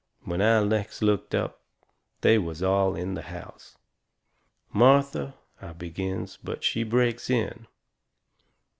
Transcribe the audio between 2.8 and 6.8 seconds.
in the house. "Martha" I begins. But